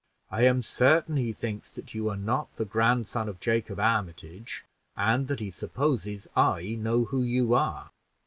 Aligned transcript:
I 0.31 0.45
am 0.45 0.63
certain 0.63 1.15
he 1.17 1.31
thinks 1.31 1.75
that 1.75 1.93
you 1.93 2.09
are 2.09 2.17
not 2.17 2.55
the 2.55 2.65
grandson 2.65 3.29
of 3.29 3.39
Jacob 3.39 3.79
Armitage, 3.79 4.65
and 4.97 5.27
that 5.27 5.41
he 5.41 5.51
supposes 5.51 6.27
I 6.35 6.69
know 6.79 7.05
who 7.05 7.21
you 7.21 7.53
are. 7.53 7.91